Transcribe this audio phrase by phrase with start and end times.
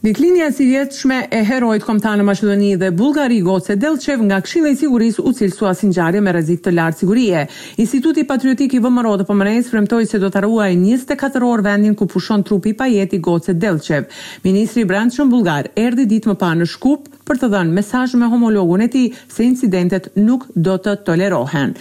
[0.00, 5.16] Diklinja si vjetëshme e herojt në Macedoni dhe Bulgari Goce Delqev nga kshilë i siguris
[5.18, 7.42] u cilësua sinjarje me rezit të lartë sigurie.
[7.76, 12.06] Instituti Patriotik i Vëmëro dhe Pëmërejës fremtoj se do të arruaj 24 orë vendin ku
[12.06, 14.06] pushon trupi pa jeti Goce Delqev.
[14.46, 18.86] Ministri Brandshën Bulgar erdi ditë më pa në shkup për të dhënë mesaj me homologun
[18.86, 21.74] e ti se incidentet nuk do të tolerohen.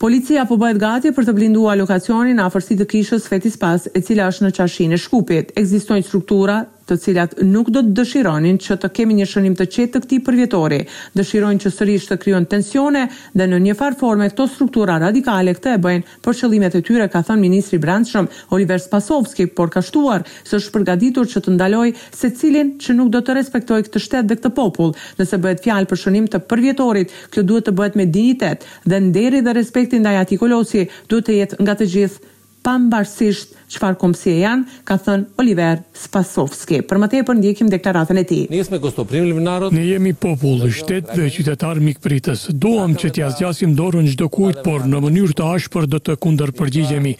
[0.00, 4.46] Policia po bëhet gati për të blinduar lokacionin afërsisht të kishës Fetispas, e cila është
[4.46, 5.50] në qashin e Shkupit.
[5.60, 9.90] Ekzistojnë struktura të cilat nuk do të dëshironin që të kemi një shënim të qetë
[9.94, 10.78] të këtij përvjetori.
[11.18, 13.04] Dëshirojnë që sërish të kryon tensione
[13.38, 17.06] dhe në një farë forme këto struktura radikale këtë e bëjnë për qëllimet e tyre,
[17.12, 18.24] ka thënë ministri i
[18.56, 21.86] Oliver Spasovski, por ka shtuar se është përgatitur që të ndaloj
[22.20, 24.94] secilin që nuk do të respektojë këtë shtet dhe këtë popull.
[25.20, 29.42] Nëse bëhet fjalë për shënim të përvjetorit, kjo duhet të bëhet me dinitet dhe nderi
[29.46, 32.36] dhe respekti ndaj atij kolosi duhet të jetë nga të gjithë
[32.70, 36.80] pa mbarësisht çfarë komsie janë, ka thënë Oliver Spasovski.
[36.86, 38.42] Për më tepër ndjekim deklaratën e tij.
[38.50, 42.48] Ne jemi kostoprim liminarot, ne jemi popull, shtet dhe qytetar mikpritës.
[42.62, 47.12] Doam që tja zgjasim dorën çdo kujt, por në mënyrë të ashpër do të kundërpërgjigjemi.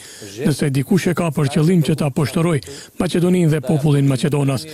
[0.49, 2.59] Nëse dikush e ka për qëllim që ta poshtëroj
[3.03, 4.67] Maqedoninë dhe popullin Maqedonas,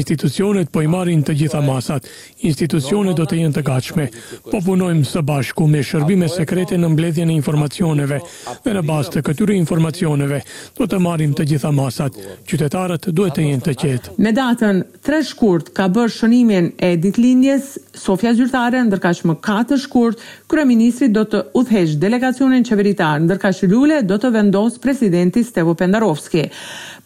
[0.00, 2.08] institucionet po i marrin të gjitha masat.
[2.48, 4.08] Institucionet do të jenë të gatshme.
[4.48, 8.22] Po punojmë së bashku me shërbime sekrete në mbledhjen e informacioneve
[8.64, 10.42] dhe në bazë të këtyre informacioneve kantoneve.
[10.78, 12.12] Do të marrim të gjitha masat.
[12.48, 14.12] Qytetarët duhet të jenë të qetë.
[14.18, 20.18] Me datën 3 shkurt ka bërë shënimin e ditëlindjes Sofia Zyrtare, ndërkaq më 4 shkurt,
[20.50, 26.44] kryeministri do të udhëheq delegacionin qeveritar, ndërkaq Lule do të vendos presidenti Stevo Pendarovski.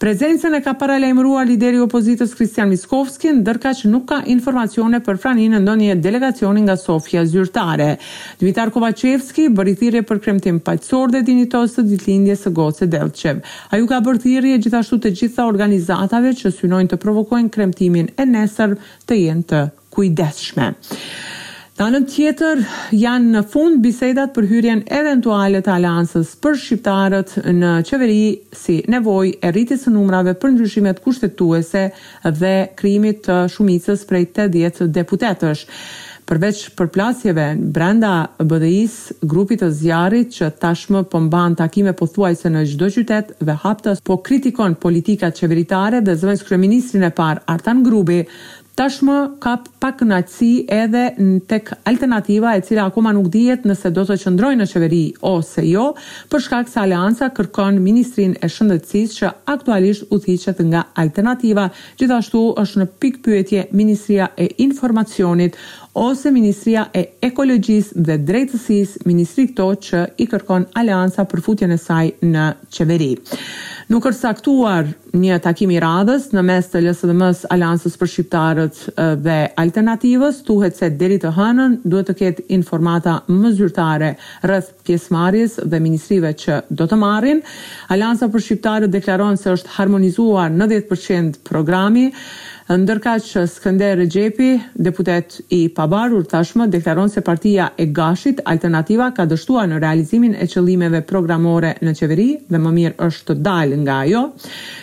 [0.03, 5.61] Prezencën e ka paralajmëruar lideri i opozitës Kristian Miskovski, ndërkaq nuk ka informacione për franinë
[5.63, 7.95] ndonjë delegacioni nga Sofia Zyrtare.
[8.41, 13.37] Dmitar Kovacevski bëri thirrje për kremtim paqësor dhe dinjitos të ditëlindjes së gocës Delçev.
[13.73, 18.29] Ai u ka bërë thirrje gjithashtu të gjitha organizatave që synojnë të provokojnë kremtimin e
[18.35, 18.77] nesër
[19.09, 19.63] të jenë të
[19.93, 20.73] kujdesshme.
[21.73, 22.59] Në anën tjetër
[22.95, 28.19] janë në fund bisedat për hyrjen eventuale të aleancës për shqiptarët në qeveri
[28.59, 31.87] si nevoj e rritis së numrave për ndryshimet kushtetuese
[32.43, 35.65] dhe krimit të shumicës prej 80 djetë deputetësh
[36.33, 37.45] përveç përplasjeve
[37.77, 38.11] brenda
[38.49, 43.35] BDI-s, grupit të zjarit që tashmë pëmban po takime po thuaj se në gjdo qytet
[43.45, 48.23] dhe haptës po kritikon politikat qeveritare dhe zëvënës kreministrin e par Artan Grubi,
[48.73, 54.07] tashmë ka pak naci edhe në tek alternativa e cila akoma nuk dijet nëse do
[54.09, 55.91] të qëndrojnë në qeveri ose jo,
[56.33, 61.69] për shkak se alianca kërkon Ministrin e Shëndetsis që aktualisht u thiqet nga alternativa,
[62.01, 65.61] gjithashtu është në pik pyetje Ministria e Informacionit
[65.93, 71.79] ose Ministria e Ekologjisë dhe Drejtësisë, ministri këto që i kërkon aleanca për futjen e
[71.79, 73.11] saj në qeveri.
[73.93, 78.79] Nuk është aktuar një takim i radhës në mes të LSDM-s, Aleancës për Shqiptarët
[79.21, 84.15] dhe Alternativës, thuhet se deri të hënën duhet të ketë informata më zyrtare
[84.49, 87.43] rreth pjesëmarrjes dhe ministrive që do të marrin.
[87.93, 92.09] Aleanca për Shqiptarët deklaron se është harmonizuar 90% programi
[92.71, 99.27] ndërka që Skënder Gjepi, deputet i pabarur tashmë, deklaron se partia e gashit alternativa ka
[99.27, 103.99] dështuar në realizimin e qëllimeve programore në qeveri dhe më mirë është të dalë nga
[104.13, 104.23] jo.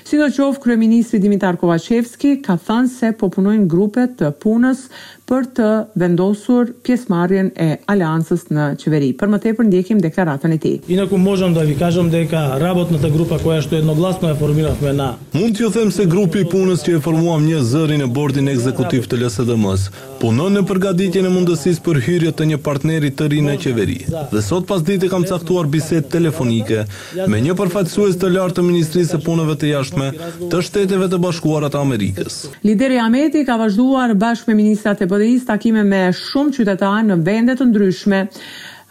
[0.04, 4.88] Si do qovë, Kryeministri Dimitar Kovacevski ka thënë se popunojnë grupet të punës
[5.30, 5.68] për të
[6.02, 9.10] vendosur pjesëmarrjen e aleancës në qeveri.
[9.20, 10.76] Për më tepër ndjekim deklaratën e tij.
[10.96, 14.32] Ina ku mozhëm da vi kažem da ka rabot në të grupa koja është jednoglasno
[14.32, 15.10] e formirafme na.
[15.36, 19.06] Mund u them se grupi i punës që e formuam një zëri në bordin ekzekutiv
[19.12, 19.90] të LSDM-s
[20.22, 24.00] punon në përgatitjen e mundësisë për hyrje të një partneri të ri në qeveri.
[24.34, 26.82] Dhe sot pasdite kam caktuar bisedë telefonike
[27.30, 30.10] me një përfaqësues të lartë të Ministrisë së Punëve të Jashtme
[30.52, 32.42] të Shteteve të Bashkuara të Amerikës.
[32.68, 37.60] Lideri Ameti ka vazhduar bashkë me ministrat e zhvodëris takime me shumë qytetarë në vendet
[37.60, 38.20] të ndryshme.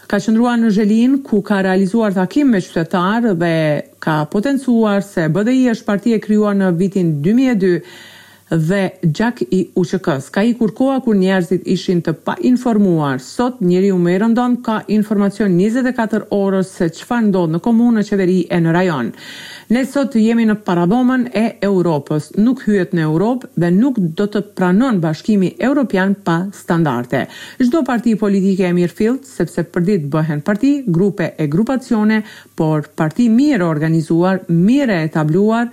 [0.08, 3.52] Ka qëndrua në Zhelin, ku ka realizuar takime me qytetarë dhe
[4.04, 7.80] ka potencuar se BDI është partije kryuar në vitin 2002
[8.50, 10.28] dhe gjak i UQK-s.
[10.32, 13.18] Ka i kurkoa kur njerëzit ishin të pa informuar.
[13.20, 18.06] Sot njeri u me rëndon ka informacion 24 orës se fa ndodhë në komunë, në
[18.08, 19.10] qeveri e në rajon.
[19.68, 22.30] Ne sot jemi në paradomen e Europës.
[22.40, 27.26] Nuk hyet në Europë dhe nuk do të pranon bashkimi Europian pa standarte.
[27.60, 32.22] Shdo parti politike e mirë filët, sepse për dit bëhen parti, grupe e grupacione,
[32.56, 35.68] por parti mirë organizuar, mirë e tabluar,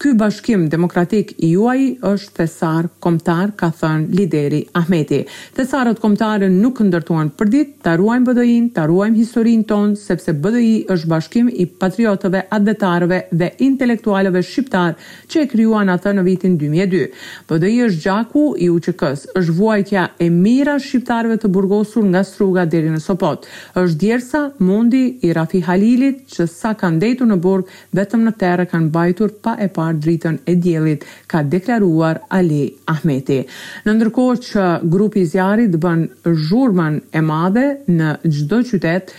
[0.00, 5.20] Ky bashkim demokratik i juaj është thesar komtar, ka thënë lideri Ahmeti.
[5.54, 10.72] Thesarët komtarën nuk ndërtuan për dit, të ruajmë bëdojin, të ruajmë historin ton, sepse bëdoji
[10.90, 17.04] është bashkim i patriotëve, adetarëve dhe intelektualëve shqiptarë që e kryuan atë në vitin 2002.
[17.52, 22.90] Bëdoji është gjaku i uqëkës, është vuajtja e mira shqiptarëve të burgosur nga struga dheri
[22.96, 23.46] në Sopot.
[23.82, 28.68] është djersa mundi i Rafi Halilit që sa kanë dejtu në burg, vetëm në terë
[28.74, 33.42] kanë bajtur pa e pa parë dritën e djelit, ka deklaruar Ali Ahmeti.
[33.84, 36.06] Në ndërko që grupi zjarit bën
[36.46, 39.12] zhurman e madhe në gjdo qytet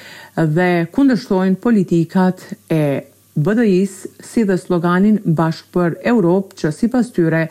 [0.55, 2.43] dhe kundështojnë politikat
[2.75, 2.81] e
[3.35, 3.83] bdi
[4.23, 7.45] si dhe sloganin bashkë për Europë që si pas tyre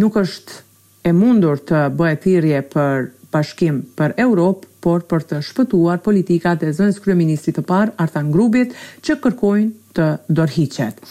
[0.00, 0.64] nuk është
[1.08, 6.70] e mundur të bëhet thirrje për bashkim për Europë, por për të shpëtuar politikat e
[6.72, 8.72] zënës kryeministrit të parë Artan Grubit
[9.04, 10.06] që kërkojnë të
[10.38, 11.02] dorhiqet.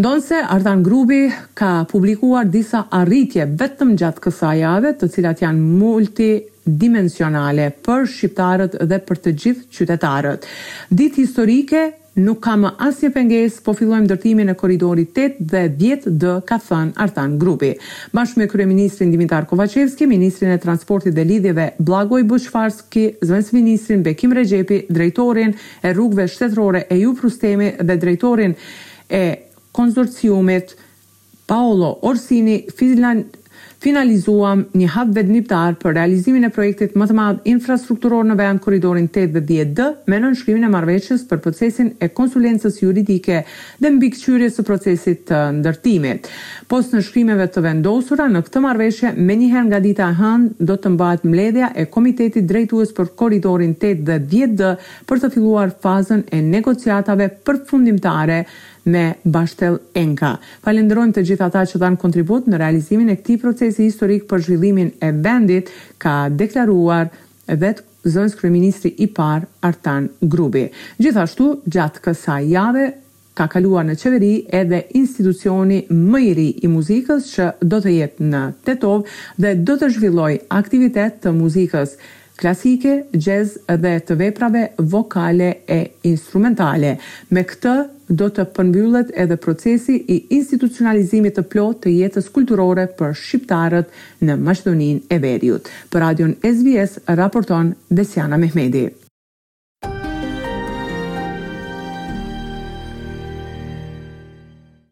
[0.00, 6.28] Donse Ardan Grupi ka publikuar disa arritje vetëm gjatë kësaj jave, të cilat janë multi
[6.68, 10.46] dimensionale për shqiptarët dhe për të gjithë qytetarët.
[11.00, 11.80] Ditë historike
[12.22, 16.94] nuk ka më asnjë pengesë, po fillojmë ndërtimin e korridorit 8 dhe 10D, ka thënë
[17.04, 17.72] Artan Grupi.
[18.14, 24.38] Bashkë me kryeministrin Dimitar Kovacevski, ministrin e transportit dhe lidhjeve Blagoj Buçfarski, zëvendës ministrin Bekim
[24.38, 28.54] Rexhepi, drejtorin e rrugëve shtetërore Ju Prustemi dhe drejtorin
[29.10, 29.22] e
[29.78, 30.76] konsorciumit
[31.46, 33.24] Paolo Orsini Finland
[33.78, 39.06] finalizuam një hap vendimtar për realizimin e projektit më të madh infrastrukturor në vend korridorin
[39.06, 43.44] 8 dhe 10D me nënshkrimin e marrëveshjes për procesin e konsulencës juridike
[43.82, 46.26] dhe mbikëqyrjes së procesit të ndërtimit.
[46.70, 51.26] Pas nënshkrimeve të vendosura në këtë marrëveshje, menjëherë nga dita e hënë do të mbahet
[51.30, 54.72] mbledhja e komitetit drejtues për korridorin 8 dhe 10D
[55.08, 58.42] për të filluar fazën e negociatave përfundimtare
[58.88, 60.36] me Bashtel Enka.
[60.64, 64.92] Falenderojmë të gjithë ata që dhanë kontribut në realizimin e këti procesi historik për zhvillimin
[65.04, 65.70] e vendit
[66.02, 67.10] ka deklaruar
[67.48, 70.66] vetë zënës kryeministri i par Artan Grubi.
[71.02, 72.86] Gjithashtu, gjatë kësa jave,
[73.38, 78.30] ka kaluar në qeveri edhe institucioni më i ri i muzikës që do të jetë
[78.32, 79.04] në Tetov
[79.38, 81.96] dhe do të zhvilloj aktivitet të muzikës
[82.38, 86.96] klasike, jazz dhe të veprave vokale e instrumentale.
[87.34, 87.76] Me këtë
[88.08, 93.92] do të përmbyllet edhe procesi i institucionalizimit të plot të jetës kulturore për shqiptarët
[94.28, 95.68] në Maqedoninë e Veriut.
[95.92, 98.88] Për Radion SBS raporton Besiana Mehmeti.